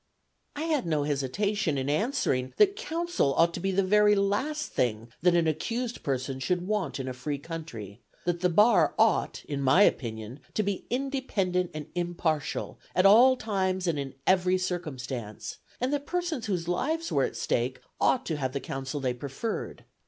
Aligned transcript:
I 0.55 0.63
had 0.63 0.87
no 0.87 1.03
hesitation 1.03 1.77
in 1.77 1.87
answering 1.87 2.55
that 2.57 2.75
counsel 2.75 3.35
ought 3.35 3.53
to 3.53 3.59
be 3.59 3.71
the 3.71 3.83
very 3.83 4.15
last 4.15 4.71
thing 4.71 5.09
that 5.21 5.35
an 5.35 5.45
accused 5.45 6.01
person 6.01 6.39
should 6.39 6.65
want 6.65 6.99
in 6.99 7.07
a 7.07 7.13
free 7.13 7.37
country; 7.37 8.01
that 8.25 8.39
the 8.39 8.49
bar 8.49 8.95
ought, 8.97 9.45
in 9.45 9.61
my 9.61 9.83
opinion, 9.83 10.39
to 10.55 10.63
be 10.63 10.87
independent 10.89 11.69
and 11.75 11.85
impartial, 11.93 12.79
at 12.95 13.05
all 13.05 13.37
times 13.37 13.85
and 13.85 13.99
in 13.99 14.15
every 14.25 14.57
circumstance, 14.57 15.57
and 15.79 15.93
that 15.93 16.07
persons 16.07 16.47
whose 16.47 16.67
lives 16.67 17.11
were 17.11 17.23
at 17.23 17.35
stake 17.35 17.79
ought 17.99 18.25
to 18.25 18.37
have 18.37 18.53
the 18.53 18.59
counsel 18.59 18.99
they 18.99 19.13
preferred. 19.13 19.85